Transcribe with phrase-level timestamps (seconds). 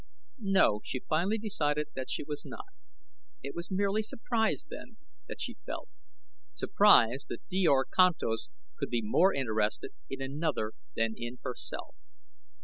[0.39, 2.65] No, she finally decided that she was not.
[3.43, 5.89] It was merely surprise, then, that she felt
[6.53, 11.95] surprise that Djor Kantos could be more interested in another than in herself.